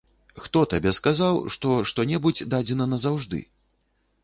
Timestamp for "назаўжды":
2.97-3.45